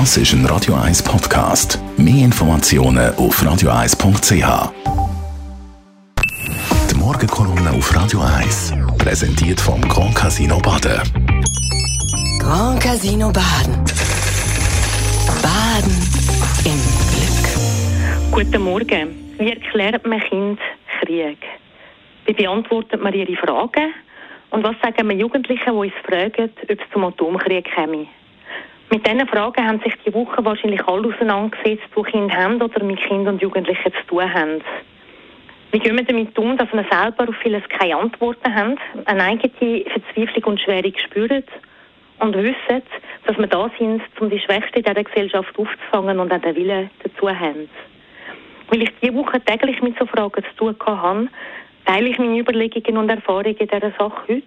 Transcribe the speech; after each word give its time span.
Das 0.00 0.16
ist 0.16 0.32
ein 0.32 0.44
Radio 0.46 0.74
1 0.74 1.04
Podcast. 1.04 1.78
Mehr 1.96 2.24
Informationen 2.24 3.14
auf 3.14 3.40
radio1.ch. 3.40 4.72
Die 6.90 6.96
Morgenkolumne 6.96 7.70
auf 7.70 7.94
Radio 7.94 8.18
1 8.20 8.74
präsentiert 8.98 9.60
vom 9.60 9.80
Grand 9.82 10.16
Casino 10.16 10.58
Baden. 10.58 11.00
Grand 12.40 12.82
Casino 12.82 13.30
Baden. 13.30 13.84
Baden 15.40 15.96
im 16.64 16.80
Glück. 17.12 18.32
Guten 18.32 18.62
Morgen. 18.64 19.36
Wie 19.38 19.50
erklärt 19.50 20.04
man 20.04 20.18
Kind 20.22 20.58
Krieg? 21.02 21.38
Wie 22.26 22.32
beantwortet 22.32 23.00
man 23.00 23.14
ihre 23.14 23.36
Fragen? 23.36 23.94
Und 24.50 24.64
was 24.64 24.74
sagen 24.82 25.08
wir 25.08 25.16
Jugendlichen, 25.16 25.64
die 25.64 25.70
uns 25.70 25.92
fragen, 26.04 26.50
ob 26.62 26.68
es 26.68 26.78
zum 26.92 27.04
Atomkrieg 27.04 27.66
käme? 27.72 28.08
Mit 28.90 29.06
diesen 29.06 29.26
Fragen 29.26 29.66
haben 29.66 29.80
sich 29.80 29.94
die 30.06 30.12
Woche 30.14 30.44
wahrscheinlich 30.44 30.86
alle 30.86 31.08
auseinandergesetzt, 31.08 31.88
die 31.96 32.02
Kinder 32.02 32.34
haben 32.36 32.60
oder 32.60 32.84
mit 32.84 33.00
Kindern 33.00 33.34
und 33.34 33.42
Jugendlichen 33.42 33.92
zu 33.92 34.06
tun 34.06 34.32
haben. 34.32 34.60
Wie 35.72 35.78
gehen 35.80 35.96
wir 35.96 36.04
damit 36.04 36.38
um, 36.38 36.56
dass 36.56 36.72
wir 36.72 36.84
selber 36.88 37.28
auf 37.28 37.34
vieles 37.42 37.62
keine 37.68 37.96
Antworten 37.96 38.54
haben, 38.54 38.76
eine 39.06 39.24
eigene 39.24 39.84
Verzweiflung 39.90 40.44
und 40.44 40.60
Schwere 40.60 40.92
spüren 40.96 41.42
und 42.20 42.36
wissen, 42.36 42.82
dass 43.26 43.36
wir 43.36 43.46
da 43.48 43.70
sind, 43.78 44.02
um 44.20 44.30
die 44.30 44.38
Schwächsten 44.38 44.78
in 44.78 44.84
dieser 44.84 45.02
Gesellschaft 45.02 45.58
aufzufangen 45.58 46.20
und 46.20 46.32
auch 46.32 46.40
den 46.40 46.54
Willen 46.54 46.90
dazu 47.02 47.28
haben. 47.28 47.68
Weil 48.68 48.82
ich 48.82 48.90
diese 49.02 49.14
Woche 49.14 49.40
täglich 49.40 49.82
mit 49.82 49.98
so 49.98 50.06
Fragen 50.06 50.44
zu 50.44 50.56
tun 50.56 50.76
habe, 50.86 51.28
teile 51.84 52.08
ich 52.08 52.18
meine 52.18 52.38
Überlegungen 52.38 52.98
und 52.98 53.08
Erfahrungen 53.10 53.56
in 53.56 53.68
dieser 53.68 53.92
Sache 53.98 54.22
heute 54.28 54.42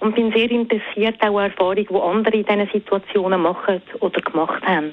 und 0.00 0.14
bin 0.14 0.32
sehr 0.32 0.50
interessiert 0.50 1.20
auch 1.20 1.38
an 1.38 1.50
Erfahrungen, 1.50 1.86
die 1.88 1.94
andere 1.94 2.36
in 2.36 2.44
diesen 2.44 2.70
Situationen 2.72 3.40
machen 3.40 3.82
oder 4.00 4.20
gemacht 4.20 4.62
haben. 4.66 4.92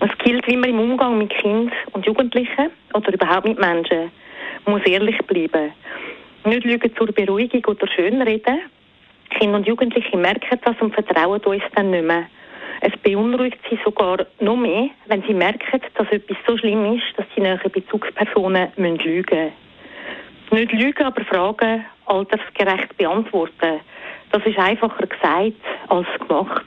Es 0.00 0.18
gilt, 0.18 0.46
wie 0.46 0.56
man 0.56 0.70
im 0.70 0.78
Umgang 0.78 1.18
mit 1.18 1.30
Kindern 1.30 1.72
und 1.92 2.04
Jugendlichen 2.06 2.70
oder 2.92 3.12
überhaupt 3.12 3.46
mit 3.46 3.58
Menschen 3.58 4.10
muss 4.66 4.84
ehrlich 4.84 5.18
bleiben. 5.26 5.72
Nicht 6.44 6.64
lügen 6.64 6.94
zur 6.96 7.06
Beruhigung 7.06 7.64
oder 7.64 7.86
Schönreden. 7.88 8.60
Kinder 9.30 9.58
und 9.58 9.66
Jugendliche 9.66 10.16
merken 10.16 10.58
das 10.64 10.76
und 10.80 10.94
vertrauen 10.94 11.40
uns 11.40 11.62
dann 11.74 11.90
nicht 11.90 12.04
mehr. 12.04 12.26
Es 12.80 12.92
beunruhigt 13.02 13.58
sie 13.70 13.78
sogar 13.84 14.26
noch 14.40 14.56
mehr, 14.56 14.90
wenn 15.06 15.22
sie 15.22 15.34
merken, 15.34 15.80
dass 15.94 16.12
etwas 16.12 16.36
so 16.46 16.56
schlimm 16.58 16.94
ist, 16.94 17.04
dass 17.16 17.26
die 17.34 17.40
näheren 17.40 17.70
Bezugspersonen 17.70 18.68
lügen 18.76 19.04
müssen. 19.04 19.65
Nicht 20.50 20.72
lügen, 20.72 21.04
aber 21.04 21.24
Fragen 21.24 21.84
altersgerecht 22.06 22.96
beantworten. 22.96 23.80
Das 24.30 24.44
ist 24.44 24.58
einfacher 24.58 25.06
gesagt 25.06 25.54
als 25.88 26.06
gemacht. 26.20 26.66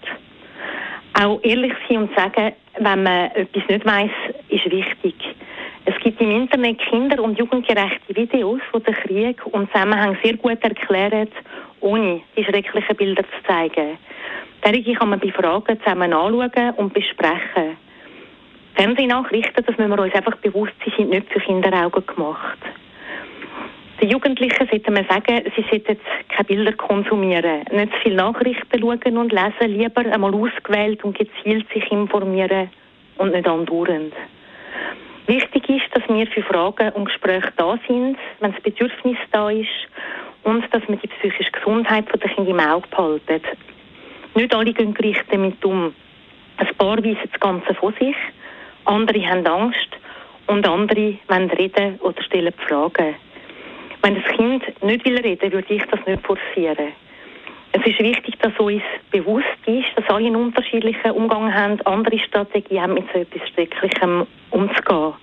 Auch 1.22 1.40
ehrlich 1.44 1.74
sein 1.88 1.98
und 2.00 2.16
sagen, 2.16 2.54
wenn 2.80 3.04
man 3.04 3.32
etwas 3.32 3.68
nicht 3.68 3.86
weiß, 3.86 4.12
ist 4.50 4.72
wichtig. 4.72 5.16
Es 5.86 5.98
gibt 6.04 6.22
im 6.22 6.30
Internet 6.32 6.80
kinder- 6.80 7.24
und 7.24 7.38
jugendgerechte 7.38 8.16
Videos, 8.16 8.62
die 8.76 8.84
den 8.84 8.94
Krieg 8.94 9.46
und 9.48 9.72
Zusammenhang 9.72 10.18
sehr 10.24 10.38
gut 10.38 10.62
erklären, 10.62 11.30
ohne 11.80 12.22
die 12.38 12.44
schrecklichen 12.44 12.96
Bilder 12.96 13.24
zu 13.24 13.48
zeigen. 13.48 13.98
Derige 14.64 14.94
kann 14.94 15.10
man 15.10 15.20
bei 15.20 15.32
Fragen 15.32 15.80
zusammen 15.80 16.14
anschauen 16.14 16.74
und 16.76 16.94
besprechen. 16.94 17.78
Fernsehnachrichten, 18.76 19.66
das 19.66 19.78
müssen 19.78 19.90
wir 19.90 20.00
uns 20.00 20.14
einfach 20.14 20.36
bewusst 20.38 20.74
sein, 20.86 20.94
sind 20.98 21.10
nicht 21.10 21.32
für 21.32 21.40
Kinderaugen 21.40 22.06
gemacht. 22.06 22.60
Den 24.02 24.10
Jugendlichen 24.12 24.68
sollte 24.70 24.92
man 24.92 25.06
sagen, 25.10 25.44
sie 25.56 25.66
sollten 25.70 25.98
keine 26.30 26.46
Bilder 26.46 26.72
konsumieren, 26.74 27.66
nicht 27.72 27.92
zu 27.92 28.00
viele 28.02 28.16
Nachrichten 28.16 28.80
schauen 28.80 29.18
und 29.18 29.34
lesen, 29.34 29.78
lieber 29.78 30.06
einmal 30.06 30.34
ausgewählt 30.34 31.04
und 31.04 31.18
gezielt 31.18 31.68
sich 31.74 31.92
informieren 31.92 32.70
und 33.18 33.34
nicht 33.34 33.46
andauernd. 33.46 34.14
Wichtig 35.28 35.70
ist, 35.70 35.94
dass 35.94 36.08
wir 36.08 36.26
für 36.28 36.44
Fragen 36.44 36.94
und 36.94 37.06
Gespräche 37.06 37.52
da 37.58 37.78
sind, 37.88 38.18
wenn 38.40 38.54
das 38.54 38.62
Bedürfnis 38.62 39.18
da 39.32 39.50
ist 39.50 39.68
und 40.44 40.64
dass 40.74 40.82
wir 40.88 40.96
die 40.96 41.08
psychische 41.08 41.52
Gesundheit 41.52 42.06
der 42.12 42.30
Kinder 42.32 42.52
im 42.52 42.60
Auge 42.60 42.88
behalten. 42.90 43.42
Nicht 44.34 44.56
alle 44.56 44.74
gehen 44.74 44.94
gleich 44.94 45.18
damit 45.30 45.64
um. 45.66 45.94
Ein 46.56 46.76
paar 46.78 46.98
weisen 47.04 47.30
das 47.30 47.40
Ganze 47.42 47.74
von 47.76 47.94
sich, 48.00 48.16
andere 48.86 49.28
haben 49.28 49.46
Angst 49.46 49.90
und 50.48 50.66
andere 50.66 51.18
wollen 51.28 51.50
reden 51.52 52.00
oder 52.00 52.24
stellen 52.24 52.54
Fragen. 52.66 53.16
Wenn 54.02 54.16
das 54.16 54.24
Kind 54.36 54.64
nicht 54.84 55.06
will 55.06 55.20
reden, 55.20 55.52
würde 55.52 55.74
ich 55.74 55.84
das 55.92 56.06
nicht 56.06 56.26
forcieren. 56.26 56.94
Es 57.72 57.86
ist 57.86 58.00
wichtig, 58.00 58.40
dass 58.40 58.58
uns 58.58 58.82
bewusst 59.12 59.46
ist, 59.68 59.88
dass 59.96 60.10
alle 60.10 60.26
einen 60.26 60.38
unterschiedlichen 60.38 61.12
Umgang 61.12 61.54
haben, 61.54 61.80
andere 61.86 62.18
Strategien 62.18 62.82
haben, 62.82 62.94
mit 62.96 63.06
so 63.14 63.20
etwas 63.20 63.48
Schrecklichem 63.50 64.26
umzugehen. 64.50 65.14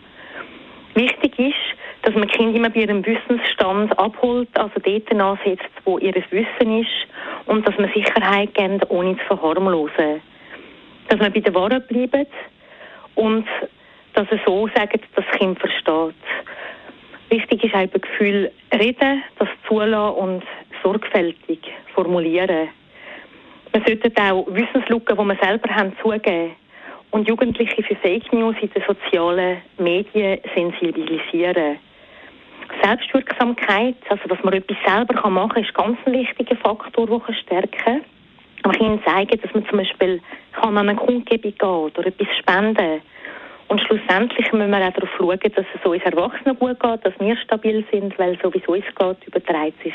Wichtig 0.95 1.39
ist, 1.39 1.77
dass 2.03 2.15
man 2.15 2.29
Kind 2.29 2.57
immer 2.57 2.71
bei 2.71 2.81
ihrem 2.81 3.05
Wissensstand 3.05 3.99
abholt, 3.99 4.49
also 4.55 4.73
dort 4.83 5.13
ansetzt, 5.13 5.69
wo 5.85 5.99
ihr 5.99 6.15
Wissen 6.15 6.81
ist, 6.81 7.07
und 7.47 7.67
dass 7.67 7.77
man 7.79 7.91
Sicherheit 7.93 8.55
gibt, 8.55 8.89
ohne 8.91 9.17
zu 9.19 9.25
verharmlosen. 9.25 10.23
Dass 11.09 11.19
man 11.19 11.33
bei 11.33 11.41
der 11.41 11.55
Wahrheit 11.55 11.89
bleibt 11.89 12.33
und 13.17 13.47
dass 14.15 14.27
er 14.31 14.41
so 14.47 14.69
sagt, 14.75 14.95
dass 14.95 15.25
das 15.27 15.39
Kind 15.39 15.59
versteht. 15.59 16.15
Wichtig 17.29 17.65
ist 17.65 17.75
auch 17.75 17.91
Gefühl 17.93 18.53
reden, 18.73 19.23
das 19.39 19.49
zulassen 19.67 20.17
und 20.17 20.43
sorgfältig 20.83 21.59
formulieren. 21.95 22.69
Man 23.73 23.85
sollte 23.85 24.13
auch 24.23 24.47
Wissenslücken, 24.49 25.17
die 25.17 25.25
man 25.25 25.39
selber 25.43 25.75
haben, 25.75 25.93
zugeben 26.01 26.53
und 27.11 27.29
Jugendliche 27.29 27.83
für 27.83 27.97
Fake 27.97 28.33
News 28.33 28.57
in 28.61 28.71
den 28.71 28.83
sozialen 28.87 29.59
Medien 29.79 30.39
sensibilisieren. 30.55 31.79
Selbstwirksamkeit, 32.83 33.97
also 34.09 34.29
dass 34.29 34.43
man 34.43 34.55
etwas 34.55 34.77
selber 34.87 35.29
machen 35.29 35.51
kann, 35.51 35.65
ist 35.65 35.75
ganz 35.75 35.99
ein 36.05 36.13
wichtiger 36.13 36.57
Faktor, 36.57 37.07
der 37.07 37.35
stärken 37.35 37.71
kann. 37.71 38.05
Man 38.65 38.73
kann 38.73 38.87
ihnen 38.87 39.05
zeigen, 39.05 39.41
dass 39.41 39.55
man 39.55 39.67
zum 39.67 39.79
Beispiel 39.79 40.21
kann 40.53 40.79
an 40.79 40.89
eine 40.89 40.99
Kundgebung 40.99 41.55
gehen 41.59 41.69
oder 41.69 42.07
etwas 42.07 42.29
spenden 42.39 42.77
kann 42.77 43.01
und 43.69 43.81
schlussendlich 43.81 44.53
müssen 44.53 44.71
wir 44.71 44.89
auch 44.89 44.93
darauf 44.93 45.11
schauen, 45.17 45.39
dass 45.41 45.67
es 45.75 45.85
uns 45.85 46.03
Erwachsenen 46.03 46.59
gut 46.59 46.79
geht, 46.81 47.05
dass 47.05 47.15
wir 47.19 47.37
stabil 47.39 47.85
sind, 47.91 48.19
weil 48.19 48.39
so 48.43 48.53
wie 48.53 48.59
es 48.59 48.69
uns 48.69 48.85
geht, 48.97 49.27
überträgt 49.27 49.83
sich 49.83 49.95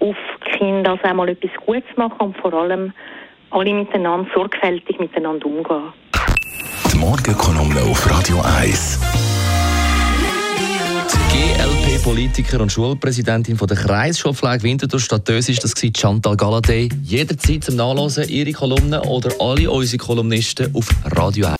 auf 0.00 0.16
die 0.46 0.58
Kinder, 0.58 0.92
also 0.92 1.04
einmal 1.04 1.28
etwas 1.28 1.50
Gutes 1.64 1.96
machen 1.96 2.20
und 2.20 2.36
vor 2.38 2.52
allem 2.52 2.92
alle 3.50 3.74
miteinander 3.74 4.28
sorgfältig 4.34 4.98
miteinander 4.98 5.46
umgehen. 5.46 5.92
Die 6.92 6.98
Morgenkolumne 6.98 7.80
auf 7.82 8.10
Radio 8.10 8.40
1. 8.58 9.00
GLP-Politiker 11.32 12.60
und 12.60 12.72
Schulpräsidentin 12.72 13.56
von 13.56 13.68
der 13.68 13.76
Kreisschulpflege 13.76 14.62
Winterthur 14.62 15.00
Stadt 15.00 15.28
Dös 15.28 15.48
ist 15.48 15.62
das 15.62 15.74
Chantal 15.96 16.36
Galladay. 16.36 16.88
Jederzeit 17.02 17.64
zum 17.64 17.76
Nachlesen 17.76 18.28
ihre 18.28 18.52
Kolumnen 18.52 19.00
oder 19.00 19.30
alle 19.38 19.70
unsere 19.70 19.98
Kolumnisten 19.98 20.74
auf 20.74 20.88
Radio 21.04 21.46
1. 21.46 21.59